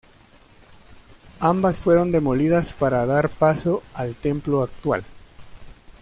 Ambas 1.41 1.79
fueron 1.79 2.11
demolidas 2.11 2.73
para 2.73 3.05
dar 3.05 3.29
paso 3.29 3.83
al 3.93 4.15
templo 4.15 4.63
actual. 4.63 5.03